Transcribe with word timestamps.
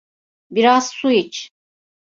Biraz 0.51 0.89
su 0.93 1.11
iç. 1.11 1.49